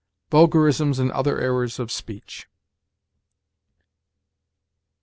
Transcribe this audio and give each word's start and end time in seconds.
"Vulgarisms 0.31 0.97
and 0.97 1.11
Other 1.11 1.39
Errors 1.39 1.77
of 1.77 1.91
Speech." 1.91 2.47